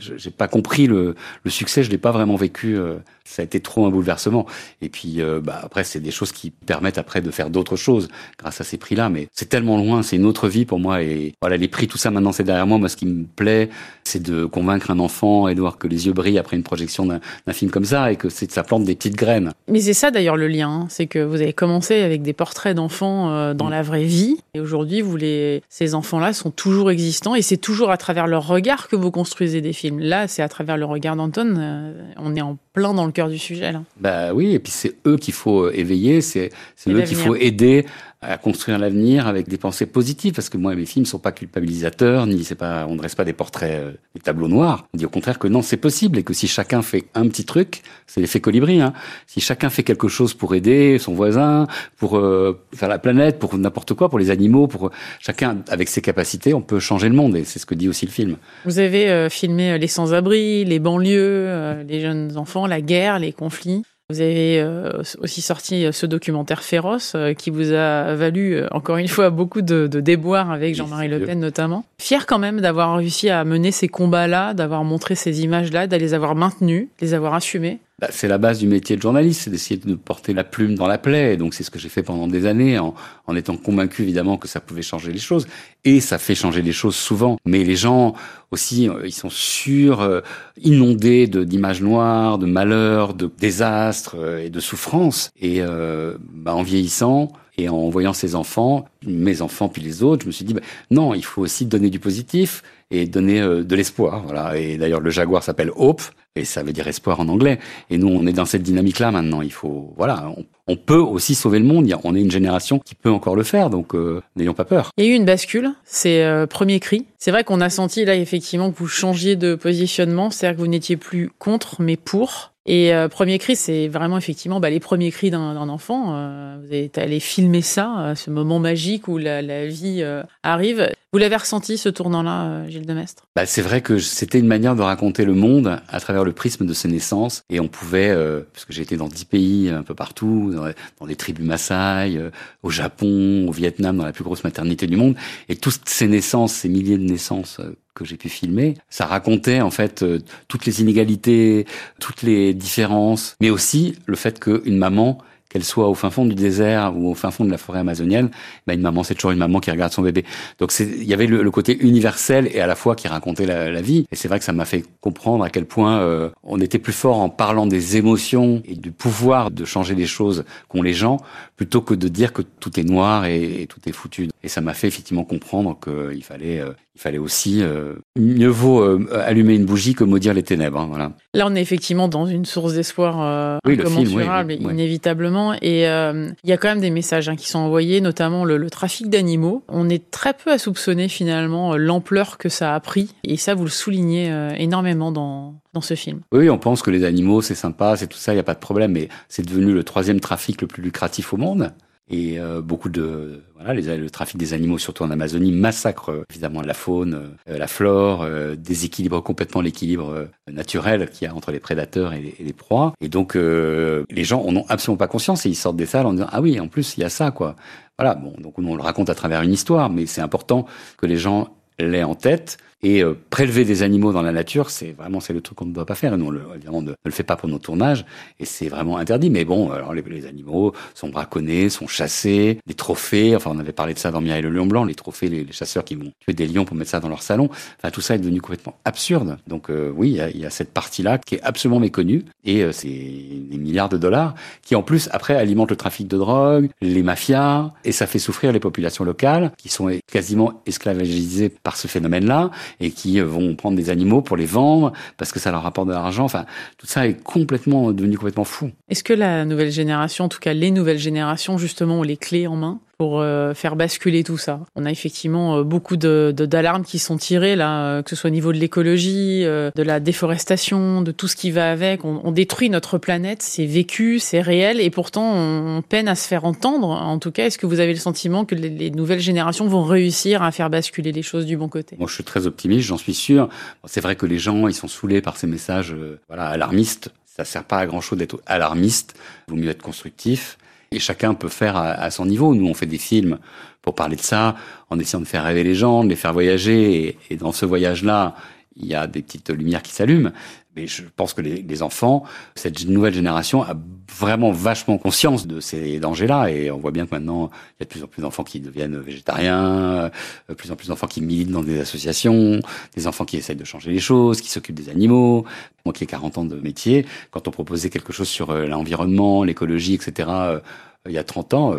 j'ai 0.00 0.30
pas 0.30 0.48
compris 0.48 0.86
le, 0.86 1.14
le 1.44 1.50
succès, 1.50 1.82
je 1.82 1.90
l'ai 1.90 1.98
pas 1.98 2.10
vraiment 2.10 2.36
vécu. 2.36 2.76
Euh, 2.76 2.96
ça 3.24 3.42
a 3.42 3.44
été 3.44 3.60
trop 3.60 3.86
un 3.86 3.90
bouleversement. 3.90 4.44
Et 4.82 4.90
puis 4.90 5.20
bah, 5.42 5.60
après 5.62 5.83
c'est 5.84 6.00
des 6.00 6.10
choses 6.10 6.32
qui 6.32 6.50
permettent 6.50 6.98
après 6.98 7.20
de 7.20 7.30
faire 7.30 7.50
d'autres 7.50 7.76
choses 7.76 8.08
grâce 8.38 8.60
à 8.60 8.64
ces 8.64 8.76
prix-là. 8.76 9.08
Mais 9.08 9.28
c'est 9.32 9.48
tellement 9.48 9.76
loin, 9.76 10.02
c'est 10.02 10.16
une 10.16 10.26
autre 10.26 10.48
vie 10.48 10.64
pour 10.64 10.80
moi. 10.80 11.02
Et 11.02 11.34
voilà, 11.40 11.56
les 11.56 11.68
prix, 11.68 11.86
tout 11.86 11.98
ça 11.98 12.10
maintenant 12.10 12.32
c'est 12.32 12.44
derrière 12.44 12.66
moi. 12.66 12.78
Moi, 12.78 12.88
ce 12.88 12.96
qui 12.96 13.06
me 13.06 13.24
plaît, 13.24 13.68
c'est 14.04 14.22
de 14.22 14.44
convaincre 14.44 14.90
un 14.90 14.98
enfant 14.98 15.48
et 15.48 15.54
de 15.54 15.60
voir 15.60 15.78
que 15.78 15.86
les 15.86 16.06
yeux 16.06 16.12
brillent 16.12 16.38
après 16.38 16.56
une 16.56 16.62
projection 16.62 17.06
d'un 17.06 17.20
film 17.52 17.70
comme 17.70 17.84
ça 17.84 18.12
et 18.12 18.16
que 18.16 18.28
c'est 18.28 18.50
ça 18.50 18.62
plante 18.62 18.84
des 18.84 18.94
petites 18.94 19.16
graines. 19.16 19.52
Mais 19.68 19.80
c'est 19.80 19.94
ça 19.94 20.10
d'ailleurs 20.10 20.36
le 20.36 20.48
lien, 20.48 20.68
hein. 20.68 20.86
c'est 20.88 21.06
que 21.06 21.18
vous 21.18 21.40
avez 21.40 21.52
commencé 21.52 22.00
avec 22.00 22.22
des 22.22 22.32
portraits 22.32 22.76
d'enfants 22.76 23.30
euh, 23.30 23.54
dans 23.54 23.66
mm. 23.66 23.70
la 23.70 23.82
vraie 23.82 24.04
vie, 24.04 24.38
et 24.54 24.60
aujourd'hui, 24.60 25.00
vous 25.00 25.16
les, 25.16 25.62
ces 25.68 25.94
enfants-là 25.94 26.32
sont 26.32 26.50
toujours 26.50 26.90
existants, 26.90 27.34
et 27.34 27.42
c'est 27.42 27.56
toujours 27.56 27.90
à 27.90 27.96
travers 27.96 28.26
leur 28.26 28.46
regard 28.46 28.88
que 28.88 28.96
vous 28.96 29.10
construisez 29.10 29.60
des 29.60 29.72
films. 29.72 30.00
Là, 30.00 30.28
c'est 30.28 30.42
à 30.42 30.48
travers 30.48 30.76
le 30.76 30.84
regard 30.84 31.16
d'Anton, 31.16 31.54
euh, 31.56 31.92
on 32.16 32.34
est 32.36 32.42
en 32.42 32.56
plein 32.74 32.92
dans 32.92 33.06
le 33.06 33.12
cœur 33.12 33.30
du 33.30 33.38
sujet 33.38 33.72
là. 33.72 33.82
Bah 33.98 34.34
oui, 34.34 34.52
et 34.52 34.58
puis 34.58 34.72
c'est 34.72 34.96
eux 35.06 35.16
qu'il 35.16 35.32
faut 35.32 35.70
éveiller, 35.70 36.20
c'est 36.20 36.50
eux 36.88 37.02
qu'il 37.02 37.16
faut 37.16 37.36
aider 37.36 37.86
à 38.26 38.38
construire 38.38 38.78
l'avenir 38.78 39.26
avec 39.26 39.48
des 39.48 39.58
pensées 39.58 39.86
positives 39.86 40.32
parce 40.32 40.48
que 40.48 40.56
moi 40.56 40.74
mes 40.74 40.86
films 40.86 41.06
sont 41.06 41.18
pas 41.18 41.32
culpabilisateurs 41.32 42.26
ni 42.26 42.44
c'est 42.44 42.54
pas 42.54 42.86
on 42.88 42.96
dresse 42.96 43.14
pas 43.14 43.24
des 43.24 43.32
portraits 43.32 43.72
euh, 43.72 43.92
des 44.14 44.20
tableaux 44.20 44.48
noirs. 44.48 44.86
On 44.94 44.98
dit 44.98 45.04
au 45.04 45.10
contraire 45.10 45.38
que 45.38 45.48
non 45.48 45.62
c'est 45.62 45.76
possible 45.76 46.18
et 46.18 46.22
que 46.22 46.32
si 46.32 46.46
chacun 46.46 46.82
fait 46.82 47.04
un 47.14 47.28
petit 47.28 47.44
truc 47.44 47.82
c'est 48.06 48.20
l'effet 48.20 48.40
colibri 48.40 48.80
hein. 48.80 48.92
si 49.26 49.40
chacun 49.40 49.70
fait 49.70 49.82
quelque 49.82 50.08
chose 50.08 50.34
pour 50.34 50.54
aider 50.54 50.98
son 50.98 51.14
voisin 51.14 51.66
pour 51.96 52.16
euh, 52.16 52.60
faire 52.74 52.88
la 52.88 52.98
planète 52.98 53.38
pour 53.38 53.56
n'importe 53.56 53.94
quoi 53.94 54.08
pour 54.08 54.18
les 54.18 54.30
animaux 54.30 54.66
pour 54.66 54.90
chacun 55.20 55.58
avec 55.68 55.88
ses 55.88 56.00
capacités 56.00 56.54
on 56.54 56.62
peut 56.62 56.80
changer 56.80 57.08
le 57.08 57.14
monde 57.14 57.36
et 57.36 57.44
c'est 57.44 57.58
ce 57.58 57.66
que 57.66 57.74
dit 57.74 57.88
aussi 57.88 58.06
le 58.06 58.12
film. 58.12 58.36
Vous 58.64 58.78
avez 58.78 59.10
euh, 59.10 59.28
filmé 59.28 59.78
les 59.78 59.88
sans-abri 59.88 60.64
les 60.64 60.78
banlieues 60.78 61.84
les 61.86 62.00
jeunes 62.00 62.36
enfants 62.36 62.66
la 62.66 62.80
guerre 62.80 63.18
les 63.18 63.32
conflits 63.32 63.82
vous 64.10 64.20
avez 64.20 64.60
euh, 64.60 65.02
aussi 65.20 65.40
sorti 65.40 65.86
euh, 65.86 65.92
ce 65.92 66.04
documentaire 66.04 66.62
féroce 66.62 67.14
euh, 67.14 67.32
qui 67.32 67.48
vous 67.48 67.72
a 67.72 68.14
valu, 68.14 68.62
encore 68.70 68.98
une 68.98 69.08
fois, 69.08 69.30
beaucoup 69.30 69.62
de, 69.62 69.86
de 69.86 70.00
déboires 70.00 70.50
avec 70.50 70.74
Jean-Marie 70.74 71.08
Le 71.08 71.20
Pen 71.20 71.40
notamment. 71.40 71.86
Fier 71.98 72.26
quand 72.26 72.38
même 72.38 72.60
d'avoir 72.60 72.96
réussi 72.98 73.30
à 73.30 73.44
mener 73.44 73.72
ces 73.72 73.88
combats-là, 73.88 74.52
d'avoir 74.52 74.84
montré 74.84 75.14
ces 75.14 75.42
images-là, 75.42 75.86
d'aller 75.86 76.04
les 76.04 76.14
avoir 76.14 76.34
maintenues, 76.34 76.90
les 77.00 77.14
avoir 77.14 77.32
assumées. 77.32 77.78
Bah, 78.00 78.08
c'est 78.10 78.26
la 78.26 78.38
base 78.38 78.58
du 78.58 78.66
métier 78.66 78.96
de 78.96 79.02
journaliste, 79.02 79.42
c'est 79.42 79.50
d'essayer 79.50 79.78
de 79.78 79.94
porter 79.94 80.34
la 80.34 80.42
plume 80.42 80.74
dans 80.74 80.88
la 80.88 80.98
plaie. 80.98 81.36
Donc 81.36 81.54
c'est 81.54 81.62
ce 81.62 81.70
que 81.70 81.78
j'ai 81.78 81.88
fait 81.88 82.02
pendant 82.02 82.26
des 82.26 82.44
années, 82.44 82.76
en, 82.76 82.92
en, 83.28 83.36
étant 83.36 83.56
convaincu 83.56 84.02
évidemment 84.02 84.36
que 84.36 84.48
ça 84.48 84.60
pouvait 84.60 84.82
changer 84.82 85.12
les 85.12 85.20
choses. 85.20 85.46
Et 85.84 86.00
ça 86.00 86.18
fait 86.18 86.34
changer 86.34 86.60
les 86.60 86.72
choses 86.72 86.96
souvent. 86.96 87.36
Mais 87.44 87.62
les 87.62 87.76
gens 87.76 88.14
aussi, 88.50 88.88
euh, 88.88 89.02
ils 89.04 89.12
sont 89.12 89.30
sûrs, 89.30 90.00
euh, 90.00 90.22
inondés 90.60 91.28
d'images 91.28 91.82
noires, 91.82 92.38
de 92.38 92.46
malheurs, 92.46 93.14
de 93.14 93.30
désastres 93.38 94.16
euh, 94.18 94.44
et 94.44 94.50
de 94.50 94.58
souffrances. 94.58 95.30
Et 95.40 95.60
bah, 95.62 96.54
en 96.54 96.62
vieillissant, 96.62 97.32
et 97.56 97.68
en 97.68 97.88
voyant 97.90 98.12
ces 98.12 98.34
enfants, 98.34 98.86
mes 99.06 99.40
enfants 99.40 99.68
puis 99.68 99.82
les 99.82 100.02
autres, 100.02 100.22
je 100.22 100.26
me 100.26 100.32
suis 100.32 100.44
dit, 100.44 100.54
bah, 100.54 100.62
non, 100.90 101.14
il 101.14 101.24
faut 101.24 101.42
aussi 101.42 101.66
donner 101.66 101.90
du 101.90 102.00
positif 102.00 102.62
et 102.94 103.06
donner 103.06 103.40
de 103.40 103.76
l'espoir. 103.76 104.22
Voilà. 104.24 104.56
Et 104.56 104.76
d'ailleurs, 104.76 105.00
le 105.00 105.10
jaguar 105.10 105.42
s'appelle 105.42 105.70
Hope, 105.76 106.02
et 106.36 106.44
ça 106.44 106.64
veut 106.64 106.72
dire 106.72 106.88
espoir 106.88 107.20
en 107.20 107.28
anglais. 107.28 107.60
Et 107.90 107.98
nous, 107.98 108.08
on 108.08 108.26
est 108.26 108.32
dans 108.32 108.44
cette 108.44 108.62
dynamique-là 108.62 109.12
maintenant. 109.12 109.40
Il 109.40 109.52
faut, 109.52 109.94
voilà, 109.96 110.34
on, 110.66 110.76
peut 110.76 110.98
aussi 110.98 111.34
sauver 111.34 111.60
le 111.60 111.64
monde. 111.64 111.92
On 112.02 112.14
est 112.16 112.20
une 112.20 112.30
génération 112.30 112.80
qui 112.80 112.96
peut 112.96 113.10
encore 113.10 113.36
le 113.36 113.44
faire, 113.44 113.70
donc 113.70 113.94
euh, 113.94 114.20
n'ayons 114.34 114.54
pas 114.54 114.64
peur. 114.64 114.90
Il 114.96 115.04
y 115.04 115.08
a 115.08 115.12
eu 115.12 115.14
une 115.14 115.24
bascule, 115.24 115.70
c'est 115.84 116.24
euh, 116.24 116.46
premier 116.46 116.80
cri. 116.80 117.06
C'est 117.18 117.30
vrai 117.30 117.44
qu'on 117.44 117.60
a 117.60 117.70
senti 117.70 118.04
là 118.04 118.16
effectivement 118.16 118.72
que 118.72 118.78
vous 118.78 118.88
changiez 118.88 119.36
de 119.36 119.54
positionnement, 119.54 120.30
c'est-à-dire 120.30 120.56
que 120.56 120.60
vous 120.60 120.68
n'étiez 120.68 120.96
plus 120.96 121.30
contre, 121.38 121.80
mais 121.80 121.96
pour. 121.96 122.53
Et 122.66 122.94
euh, 122.94 123.08
premier 123.08 123.38
cri, 123.38 123.56
c'est 123.56 123.88
vraiment 123.88 124.16
effectivement 124.16 124.58
bah, 124.58 124.70
les 124.70 124.80
premiers 124.80 125.10
cris 125.10 125.30
d'un 125.30 125.68
enfant. 125.68 126.14
Euh, 126.16 126.56
vous 126.62 126.72
êtes 126.72 126.96
allé 126.96 127.20
filmer 127.20 127.60
ça, 127.60 127.98
euh, 127.98 128.14
ce 128.14 128.30
moment 128.30 128.58
magique 128.58 129.06
où 129.06 129.18
la, 129.18 129.42
la 129.42 129.66
vie 129.66 130.02
arrive. 130.42 130.90
Vous 131.12 131.18
l'avez 131.18 131.36
ressenti 131.36 131.76
ce 131.76 131.88
tournant-là, 131.88 132.66
Gilles 132.68 132.86
Demestre? 132.86 133.26
Bah, 133.36 133.46
C'est 133.46 133.62
vrai 133.62 133.82
que 133.82 133.98
c'était 133.98 134.38
une 134.38 134.46
manière 134.46 134.74
de 134.76 134.82
raconter 134.82 135.24
le 135.24 135.34
monde 135.34 135.78
à 135.88 136.00
travers 136.00 136.24
le 136.24 136.32
prisme 136.32 136.66
de 136.66 136.72
ses 136.72 136.88
naissances. 136.88 137.44
Et 137.50 137.60
on 137.60 137.68
pouvait, 137.68 138.14
parce 138.52 138.64
que 138.64 138.72
j'ai 138.72 138.82
été 138.82 138.96
dans 138.96 139.08
dix 139.08 139.24
pays 139.24 139.68
un 139.68 139.82
peu 139.82 139.94
partout, 139.94 140.52
dans, 140.54 140.70
dans 141.00 141.06
des 141.06 141.16
tribus 141.16 141.44
Maasai, 141.44 142.18
au 142.62 142.70
Japon, 142.70 143.46
au 143.46 143.52
Vietnam, 143.52 143.98
dans 143.98 144.04
la 144.04 144.12
plus 144.12 144.24
grosse 144.24 144.42
maternité 144.42 144.86
du 144.86 144.96
monde, 144.96 145.14
et 145.48 145.56
toutes 145.56 145.88
ces 145.88 146.08
naissances, 146.08 146.52
ces 146.52 146.68
milliers 146.68 146.98
de 146.98 147.04
naissances 147.04 147.60
que 147.94 148.04
j'ai 148.04 148.16
pu 148.16 148.28
filmer, 148.28 148.74
ça 148.90 149.06
racontait 149.06 149.60
en 149.60 149.70
fait 149.70 150.02
euh, 150.02 150.18
toutes 150.48 150.66
les 150.66 150.80
inégalités, 150.80 151.66
toutes 152.00 152.22
les 152.22 152.54
différences, 152.54 153.36
mais 153.40 153.50
aussi 153.50 153.96
le 154.06 154.16
fait 154.16 154.40
qu'une 154.40 154.78
maman 154.78 155.18
qu'elle 155.54 155.64
soit 155.64 155.88
au 155.88 155.94
fin 155.94 156.10
fond 156.10 156.26
du 156.26 156.34
désert 156.34 156.96
ou 156.96 157.12
au 157.12 157.14
fin 157.14 157.30
fond 157.30 157.44
de 157.44 157.50
la 157.50 157.58
forêt 157.58 157.78
amazonienne, 157.78 158.28
bah 158.66 158.74
une 158.74 158.80
maman, 158.80 159.04
c'est 159.04 159.14
toujours 159.14 159.30
une 159.30 159.38
maman 159.38 159.60
qui 159.60 159.70
regarde 159.70 159.92
son 159.92 160.02
bébé. 160.02 160.24
Donc 160.58 160.72
il 160.80 161.04
y 161.04 161.14
avait 161.14 161.28
le, 161.28 161.50
côté 161.52 161.78
universel 161.80 162.50
et 162.52 162.60
à 162.60 162.66
la 162.66 162.74
fois 162.74 162.96
qui 162.96 163.06
racontait 163.06 163.46
la, 163.46 163.80
vie. 163.80 164.04
Et 164.10 164.16
c'est 164.16 164.26
vrai 164.26 164.40
que 164.40 164.44
ça 164.44 164.52
m'a 164.52 164.64
fait 164.64 164.84
comprendre 165.00 165.44
à 165.44 165.50
quel 165.50 165.64
point 165.64 166.00
euh, 166.00 166.30
on 166.42 166.60
était 166.60 166.80
plus 166.80 166.92
fort 166.92 167.20
en 167.20 167.28
parlant 167.28 167.66
des 167.66 167.96
émotions 167.96 168.62
et 168.64 168.74
du 168.74 168.90
pouvoir 168.90 169.52
de 169.52 169.64
changer 169.64 169.94
les 169.94 170.06
choses 170.06 170.44
qu'ont 170.68 170.82
les 170.82 170.92
gens, 170.92 171.18
plutôt 171.56 171.82
que 171.82 171.94
de 171.94 172.08
dire 172.08 172.32
que 172.32 172.42
tout 172.42 172.80
est 172.80 172.82
noir 172.82 173.26
et, 173.26 173.68
tout 173.68 173.78
est 173.86 173.92
foutu. 173.92 174.30
Et 174.44 174.48
ça 174.48 174.60
m'a 174.60 174.74
fait 174.74 174.88
effectivement 174.88 175.24
comprendre 175.24 175.78
qu'il 175.82 176.22
fallait, 176.22 176.60
euh, 176.60 176.72
il 176.94 177.00
fallait 177.00 177.18
aussi 177.18 177.62
euh, 177.62 177.94
mieux 178.16 178.48
vaut 178.48 178.84
allumer 179.12 179.54
une 179.54 179.64
bougie 179.64 179.94
que 179.94 180.04
maudire 180.04 180.34
les 180.34 180.42
ténèbres. 180.42 180.78
Hein, 180.78 180.86
voilà. 180.88 181.12
Là, 181.32 181.46
on 181.48 181.54
est 181.54 181.62
effectivement 181.62 182.08
dans 182.08 182.26
une 182.26 182.44
source 182.44 182.74
d'espoir 182.74 183.60
oui, 183.66 183.80
incommensurable, 183.80 184.52
inévitablement. 184.52 185.54
Et 185.54 185.88
euh, 185.88 186.28
il 186.44 186.50
y 186.50 186.52
a 186.52 186.56
quand 186.56 186.68
même 186.68 186.80
des 186.80 186.90
messages 186.90 187.28
hein, 187.28 187.36
qui 187.36 187.48
sont 187.48 187.58
envoyés, 187.58 188.00
notamment 188.00 188.44
le, 188.44 188.70
trafic 188.70 189.08
d'animaux. 189.08 189.62
On 189.68 189.88
est 189.88 190.10
très 190.10 190.34
peu 190.34 190.50
à 190.50 190.58
soupçonner 190.58 191.08
finalement 191.08 191.74
euh, 191.74 191.76
l'ampleur 191.76 192.38
que 192.38 192.48
ça 192.48 192.74
a 192.74 192.80
pris. 192.80 193.14
Et 193.24 193.36
ça, 193.36 193.54
vous 193.54 193.64
le 193.64 193.70
soulignez 193.70 194.30
euh, 194.30 194.50
énormément 194.56 195.12
dans, 195.12 195.54
dans 195.72 195.80
ce 195.80 195.94
film. 195.94 196.20
Oui, 196.32 196.50
on 196.50 196.58
pense 196.58 196.82
que 196.82 196.90
les 196.90 197.04
animaux, 197.04 197.42
c'est 197.42 197.54
sympa, 197.54 197.96
c'est 197.96 198.06
tout 198.06 198.18
ça, 198.18 198.32
il 198.32 198.36
n'y 198.36 198.40
a 198.40 198.44
pas 198.44 198.54
de 198.54 198.60
problème. 198.60 198.92
Mais 198.92 199.08
c'est 199.28 199.46
devenu 199.46 199.72
le 199.72 199.84
troisième 199.84 200.20
trafic 200.20 200.60
le 200.60 200.66
plus 200.66 200.82
lucratif 200.82 201.32
au 201.32 201.36
monde. 201.36 201.72
Et 202.10 202.38
euh, 202.38 202.60
beaucoup 202.60 202.90
de 202.90 203.42
voilà 203.54 203.72
les, 203.72 203.96
le 203.96 204.10
trafic 204.10 204.36
des 204.36 204.52
animaux 204.52 204.76
surtout 204.76 205.04
en 205.04 205.10
Amazonie 205.10 205.52
massacre 205.52 206.10
euh, 206.10 206.24
évidemment 206.30 206.60
la 206.60 206.74
faune, 206.74 207.14
euh, 207.48 207.58
la 207.58 207.66
flore, 207.66 208.26
déséquilibre 208.56 209.22
complètement 209.22 209.60
l'équilibre 209.60 210.28
naturel 210.50 211.08
qu'il 211.10 211.26
y 211.26 211.30
a 211.30 211.34
entre 211.34 211.50
les 211.50 211.60
prédateurs 211.60 212.12
et 212.12 212.20
les, 212.20 212.34
et 212.38 212.44
les 212.44 212.52
proies. 212.52 212.92
Et 213.00 213.08
donc 213.08 213.34
les 213.34 214.24
gens 214.24 214.42
en 214.42 214.56
ont 214.56 214.66
absolument 214.68 214.98
pas 214.98 215.06
conscience 215.06 215.46
et 215.46 215.48
ils 215.48 215.54
sortent 215.54 215.76
des 215.76 215.86
salles 215.86 216.06
en 216.06 216.12
disant 216.12 216.28
ah 216.30 216.40
oui 216.40 216.60
en 216.60 216.68
plus 216.68 216.96
il 216.96 217.00
y 217.00 217.04
a 217.04 217.08
ça 217.08 217.30
quoi 217.30 217.56
voilà 217.98 218.14
bon 218.14 218.34
donc 218.38 218.58
on 218.58 218.76
le 218.76 218.82
raconte 218.82 219.08
à 219.08 219.14
travers 219.14 219.42
une 219.42 219.52
histoire 219.52 219.90
mais 219.90 220.06
c'est 220.06 220.20
important 220.20 220.66
que 220.98 221.06
les 221.06 221.16
gens 221.16 221.56
l'aient 221.78 222.04
en 222.04 222.14
tête 222.14 222.58
et 222.84 223.02
euh, 223.02 223.14
prélever 223.30 223.64
des 223.64 223.82
animaux 223.82 224.12
dans 224.12 224.20
la 224.20 224.30
nature, 224.30 224.68
c'est 224.68 224.92
vraiment 224.92 225.18
c'est 225.18 225.32
le 225.32 225.40
truc 225.40 225.56
qu'on 225.56 225.64
ne 225.64 225.72
doit 225.72 225.86
pas 225.86 225.94
faire. 225.94 226.16
Nous, 226.18 226.26
on 226.26 226.30
le, 226.30 226.42
évidemment, 226.54 226.82
ne, 226.82 226.92
le 227.02 227.10
fait 227.10 227.22
pas 227.22 227.34
pour 227.34 227.48
nos 227.48 227.58
tournages, 227.58 228.04
et 228.38 228.44
c'est 228.44 228.68
vraiment 228.68 228.98
interdit. 228.98 229.30
Mais 229.30 229.46
bon, 229.46 229.72
alors 229.72 229.94
les, 229.94 230.26
animaux 230.26 230.74
sont 230.94 231.08
braconnés, 231.08 231.70
sont 231.70 231.88
chassés, 231.88 232.58
les 232.66 232.74
trophées. 232.74 233.34
Enfin, 233.34 233.50
on 233.54 233.58
avait 233.58 233.72
parlé 233.72 233.94
de 233.94 233.98
ça 233.98 234.10
dans 234.10 234.20
Mireille 234.20 234.42
le 234.42 234.50
lion 234.50 234.66
blanc, 234.66 234.84
les 234.84 234.94
trophées, 234.94 235.28
les, 235.28 235.50
chasseurs 235.50 235.84
qui 235.84 235.94
vont 235.94 236.12
tuer 236.20 236.34
des 236.34 236.46
lions 236.46 236.66
pour 236.66 236.76
mettre 236.76 236.90
ça 236.90 237.00
dans 237.00 237.08
leur 237.08 237.22
salon. 237.22 237.48
Enfin, 237.78 237.90
tout 237.90 238.02
ça 238.02 238.16
est 238.16 238.18
devenu 238.18 238.42
complètement 238.42 238.76
absurde. 238.84 239.38
Donc 239.46 239.70
euh, 239.70 239.90
oui, 239.96 240.18
il 240.32 240.36
y 240.36 240.42
y 240.42 240.46
a, 240.46 240.50
cette 240.50 240.72
partie-là 240.72 241.16
qui 241.16 241.36
est 241.36 241.42
absolument 241.42 241.80
méconnue, 241.80 242.24
et 242.44 242.62
euh, 242.62 242.72
c'est 242.72 242.88
des 242.88 243.56
milliards 243.56 243.88
de 243.88 243.96
dollars 243.96 244.34
qui 244.60 244.74
en 244.74 244.82
plus 244.82 245.08
après 245.12 245.34
alimentent 245.36 245.70
le 245.70 245.76
trafic 245.76 246.06
de 246.06 246.18
drogue, 246.18 246.68
les 246.82 247.02
mafias, 247.02 247.72
et 247.84 247.92
ça 247.92 248.06
fait 248.06 248.18
souffrir 248.18 248.52
les 248.52 248.60
populations 248.60 249.04
locales 249.04 249.52
qui 249.56 249.70
sont 249.70 249.90
quasiment 250.12 250.62
esclavagisées 250.66 251.48
par 251.48 251.76
ce 251.78 251.88
phénomène-là 251.88 252.50
et 252.80 252.90
qui 252.90 253.20
vont 253.20 253.54
prendre 253.54 253.76
des 253.76 253.90
animaux 253.90 254.22
pour 254.22 254.36
les 254.36 254.46
vendre 254.46 254.92
parce 255.16 255.32
que 255.32 255.40
ça 255.40 255.50
leur 255.50 255.62
rapporte 255.62 255.88
de 255.88 255.92
l'argent. 255.92 256.24
Enfin, 256.24 256.46
tout 256.78 256.86
ça 256.86 257.06
est 257.06 257.22
complètement 257.22 257.92
devenu 257.92 258.16
complètement 258.16 258.44
fou. 258.44 258.70
Est-ce 258.88 259.04
que 259.04 259.12
la 259.12 259.44
nouvelle 259.44 259.70
génération, 259.70 260.24
en 260.26 260.28
tout 260.28 260.40
cas 260.40 260.52
les 260.52 260.70
nouvelles 260.70 260.98
générations, 260.98 261.58
justement, 261.58 262.00
ont 262.00 262.02
les 262.02 262.16
clés 262.16 262.46
en 262.46 262.56
main? 262.56 262.80
Pour 262.98 263.20
euh, 263.20 263.54
faire 263.54 263.76
basculer 263.76 264.24
tout 264.24 264.38
ça. 264.38 264.60
On 264.76 264.84
a 264.84 264.90
effectivement 264.90 265.58
euh, 265.58 265.62
beaucoup 265.62 265.96
de 265.96 266.32
d'alarmes 266.34 266.84
qui 266.84 266.98
sont 266.98 267.16
tirées 267.16 267.56
là, 267.56 267.86
euh, 267.86 268.02
que 268.02 268.10
ce 268.10 268.16
soit 268.16 268.30
au 268.30 268.32
niveau 268.32 268.52
de 268.52 268.58
l'écologie, 268.58 269.42
de 269.44 269.82
la 269.82 270.00
déforestation, 270.00 271.02
de 271.02 271.12
tout 271.12 271.28
ce 271.28 271.36
qui 271.36 271.50
va 271.50 271.70
avec. 271.70 272.04
On, 272.04 272.20
on 272.24 272.32
détruit 272.32 272.70
notre 272.70 272.98
planète, 272.98 273.42
c'est 273.42 273.66
vécu, 273.66 274.18
c'est 274.18 274.40
réel, 274.40 274.80
et 274.80 274.90
pourtant 274.90 275.32
on, 275.34 275.82
peine 275.82 276.08
à 276.08 276.14
se 276.14 276.26
faire 276.26 276.44
entendre. 276.44 276.88
En 276.88 277.18
tout 277.18 277.30
cas, 277.30 277.46
est-ce 277.46 277.58
que 277.58 277.66
vous 277.66 277.80
avez 277.80 277.92
le 277.92 277.98
sentiment 277.98 278.44
que 278.44 278.54
les, 278.54 278.70
les, 278.70 278.90
nouvelles 278.90 279.20
générations 279.20 279.66
vont 279.66 279.84
réussir 279.84 280.42
à 280.42 280.50
faire 280.52 280.70
basculer 280.70 281.12
les 281.12 281.22
choses 281.22 281.46
du 281.46 281.56
bon 281.56 281.68
côté? 281.68 281.96
Moi, 281.98 282.08
je 282.08 282.14
suis 282.14 282.24
très 282.24 282.46
optimiste, 282.46 282.88
j'en 282.88 282.98
suis 282.98 283.14
sûr. 283.14 283.48
C'est 283.86 284.00
vrai 284.00 284.16
que 284.16 284.26
les 284.26 284.38
gens, 284.38 284.68
ils 284.68 284.74
sont 284.74 284.88
saoulés 284.88 285.20
par 285.20 285.36
ces 285.36 285.46
messages, 285.46 285.94
voilà, 286.28 286.46
alarmistes. 286.46 287.10
Ça 287.26 287.44
sert 287.44 287.64
pas 287.64 287.78
à 287.78 287.86
grand 287.86 288.00
chose 288.00 288.18
d'être 288.18 288.40
alarmiste. 288.46 289.14
Il 289.48 289.54
vaut 289.54 289.60
mieux 289.60 289.70
être 289.70 289.82
constructif 289.82 290.56
et 290.94 290.98
chacun 290.98 291.34
peut 291.34 291.48
faire 291.48 291.76
à, 291.76 292.10
son 292.10 292.26
niveau. 292.26 292.54
Nous, 292.54 292.66
on 292.66 292.74
fait 292.74 292.86
des 292.86 292.98
films 292.98 293.38
pour 293.82 293.94
parler 293.94 294.16
de 294.16 294.20
ça, 294.20 294.54
en 294.90 294.98
essayant 294.98 295.20
de 295.20 295.26
faire 295.26 295.44
rêver 295.44 295.64
les 295.64 295.74
gens, 295.74 296.04
de 296.04 296.08
les 296.08 296.16
faire 296.16 296.32
voyager. 296.32 297.18
Et, 297.30 297.36
dans 297.36 297.52
ce 297.52 297.66
voyage-là, 297.66 298.34
il 298.76 298.86
y 298.86 298.94
a 298.94 299.06
des 299.06 299.22
petites 299.22 299.50
lumières 299.50 299.82
qui 299.82 299.92
s'allument. 299.92 300.30
Mais 300.76 300.86
je 300.86 301.02
pense 301.16 301.34
que 301.34 301.40
les, 301.40 301.62
les, 301.62 301.82
enfants, 301.82 302.24
cette 302.54 302.86
nouvelle 302.86 303.14
génération 303.14 303.62
a 303.62 303.74
vraiment 304.10 304.52
vachement 304.52 304.98
conscience 304.98 305.46
de 305.46 305.60
ces 305.60 305.98
dangers-là. 305.98 306.50
Et 306.50 306.70
on 306.70 306.78
voit 306.78 306.90
bien 306.90 307.06
que 307.06 307.14
maintenant, 307.14 307.50
il 307.78 307.80
y 307.80 307.82
a 307.82 307.84
de 307.84 307.90
plus 307.90 308.02
en 308.02 308.06
plus 308.06 308.22
d'enfants 308.22 308.44
qui 308.44 308.60
deviennent 308.60 308.98
végétariens, 308.98 310.10
de 310.48 310.52
euh, 310.52 310.54
plus 310.54 310.70
en 310.70 310.76
plus 310.76 310.88
d'enfants 310.88 311.06
qui 311.06 311.20
militent 311.20 311.50
dans 311.50 311.62
des 311.62 311.80
associations, 311.80 312.60
des 312.96 313.06
enfants 313.06 313.24
qui 313.24 313.36
essayent 313.36 313.56
de 313.56 313.64
changer 313.64 313.90
les 313.90 314.00
choses, 314.00 314.40
qui 314.40 314.50
s'occupent 314.50 314.76
des 314.76 314.88
animaux. 314.88 315.44
Moi 315.84 315.92
qui 315.92 316.04
ai 316.04 316.06
40 316.06 316.38
ans 316.38 316.44
de 316.44 316.56
métier, 316.56 317.06
quand 317.30 317.48
on 317.48 317.50
proposait 317.50 317.90
quelque 317.90 318.12
chose 318.12 318.28
sur 318.28 318.50
euh, 318.50 318.66
l'environnement, 318.66 319.44
l'écologie, 319.44 319.94
etc., 319.94 320.28
euh, 320.30 320.60
il 321.06 321.12
y 321.12 321.18
a 321.18 321.24
30 321.24 321.54
ans, 321.54 321.76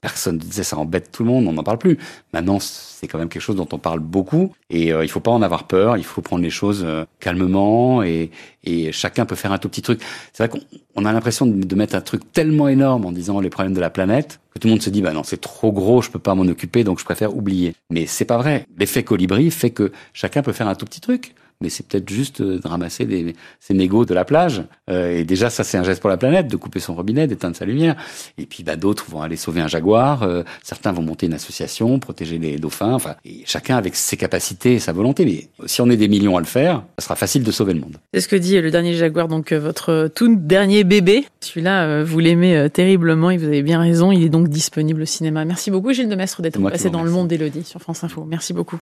Personne 0.00 0.36
ne 0.36 0.40
disait 0.40 0.62
ça 0.62 0.78
embête 0.78 1.12
tout 1.12 1.24
le 1.24 1.28
monde, 1.28 1.46
on 1.46 1.52
n'en 1.52 1.62
parle 1.62 1.76
plus. 1.76 1.98
Maintenant, 2.32 2.58
c'est 2.58 3.06
quand 3.06 3.18
même 3.18 3.28
quelque 3.28 3.42
chose 3.42 3.56
dont 3.56 3.68
on 3.72 3.78
parle 3.78 4.00
beaucoup 4.00 4.54
et 4.70 4.92
euh, 4.92 5.04
il 5.04 5.08
faut 5.10 5.20
pas 5.20 5.30
en 5.30 5.42
avoir 5.42 5.64
peur. 5.64 5.98
Il 5.98 6.04
faut 6.04 6.22
prendre 6.22 6.42
les 6.42 6.50
choses 6.50 6.82
euh, 6.86 7.04
calmement 7.18 8.02
et, 8.02 8.30
et, 8.64 8.92
chacun 8.92 9.26
peut 9.26 9.34
faire 9.34 9.52
un 9.52 9.58
tout 9.58 9.68
petit 9.68 9.82
truc. 9.82 10.00
C'est 10.32 10.46
vrai 10.46 10.58
qu'on 10.94 11.04
a 11.04 11.12
l'impression 11.12 11.44
de, 11.44 11.64
de, 11.64 11.74
mettre 11.74 11.94
un 11.94 12.00
truc 12.00 12.32
tellement 12.32 12.68
énorme 12.68 13.04
en 13.04 13.12
disant 13.12 13.40
les 13.40 13.50
problèmes 13.50 13.74
de 13.74 13.80
la 13.80 13.90
planète 13.90 14.40
que 14.54 14.58
tout 14.58 14.68
le 14.68 14.72
monde 14.72 14.82
se 14.82 14.90
dit 14.90 15.02
bah 15.02 15.12
non 15.12 15.22
c'est 15.22 15.40
trop 15.40 15.70
gros, 15.70 16.02
je 16.02 16.10
peux 16.10 16.18
pas 16.18 16.34
m'en 16.34 16.42
occuper 16.42 16.82
donc 16.82 16.98
je 16.98 17.04
préfère 17.04 17.36
oublier. 17.36 17.74
Mais 17.90 18.06
c'est 18.06 18.24
pas 18.24 18.38
vrai. 18.38 18.66
L'effet 18.78 19.02
colibri 19.02 19.50
fait 19.50 19.70
que 19.70 19.92
chacun 20.14 20.42
peut 20.42 20.52
faire 20.52 20.68
un 20.68 20.74
tout 20.74 20.86
petit 20.86 21.00
truc 21.00 21.34
mais 21.60 21.68
c'est 21.68 21.86
peut-être 21.86 22.08
juste 22.08 22.40
euh, 22.40 22.58
de 22.58 22.66
ramasser 22.66 23.04
des, 23.04 23.34
ces 23.60 23.74
mégots 23.74 24.04
de 24.04 24.14
la 24.14 24.24
plage. 24.24 24.62
Euh, 24.88 25.18
et 25.18 25.24
déjà, 25.24 25.50
ça, 25.50 25.62
c'est 25.62 25.76
un 25.76 25.82
geste 25.82 26.00
pour 26.00 26.08
la 26.08 26.16
planète, 26.16 26.48
de 26.48 26.56
couper 26.56 26.80
son 26.80 26.94
robinet, 26.94 27.26
d'éteindre 27.26 27.56
sa 27.56 27.66
lumière. 27.66 27.96
Et 28.38 28.46
puis, 28.46 28.62
bah, 28.62 28.76
d'autres 28.76 29.04
vont 29.10 29.20
aller 29.20 29.36
sauver 29.36 29.60
un 29.60 29.68
jaguar. 29.68 30.22
Euh, 30.22 30.42
certains 30.62 30.92
vont 30.92 31.02
monter 31.02 31.26
une 31.26 31.34
association, 31.34 31.98
protéger 31.98 32.38
les 32.38 32.58
dauphins. 32.58 32.94
Enfin, 32.94 33.16
et 33.24 33.42
chacun 33.44 33.76
avec 33.76 33.94
ses 33.94 34.16
capacités 34.16 34.74
et 34.74 34.78
sa 34.78 34.92
volonté. 34.92 35.24
Mais 35.24 35.48
si 35.66 35.82
on 35.82 35.90
est 35.90 35.96
des 35.96 36.08
millions 36.08 36.36
à 36.36 36.40
le 36.40 36.46
faire, 36.46 36.82
ça 36.98 37.04
sera 37.04 37.16
facile 37.16 37.42
de 37.42 37.50
sauver 37.50 37.74
le 37.74 37.80
monde. 37.80 37.96
C'est 38.14 38.20
ce 38.20 38.28
que 38.28 38.36
dit 38.36 38.58
le 38.60 38.70
dernier 38.70 38.94
jaguar, 38.94 39.28
donc 39.28 39.52
votre 39.52 40.10
tout 40.14 40.34
dernier 40.36 40.84
bébé. 40.84 41.26
Celui-là, 41.40 42.02
vous 42.04 42.18
l'aimez 42.18 42.68
terriblement 42.70 43.30
et 43.30 43.36
vous 43.36 43.46
avez 43.46 43.62
bien 43.62 43.80
raison. 43.80 44.12
Il 44.12 44.24
est 44.24 44.28
donc 44.28 44.48
disponible 44.48 45.02
au 45.02 45.06
cinéma. 45.06 45.44
Merci 45.44 45.70
beaucoup, 45.70 45.92
Gilles 45.92 46.08
de 46.08 46.14
Mestre, 46.14 46.42
d'être 46.42 46.60
passé 46.60 46.90
dans 46.90 47.02
le 47.02 47.10
monde 47.10 47.28
d'Élodie 47.28 47.64
sur 47.64 47.80
France 47.80 48.04
Info. 48.04 48.24
Merci 48.24 48.52
beaucoup. 48.52 48.78